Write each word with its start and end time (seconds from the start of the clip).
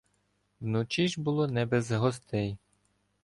Вночі 0.61 1.07
ж 1.07 1.21
було 1.21 1.47
не 1.47 1.65
без 1.65 1.91
гостей. 1.91 2.57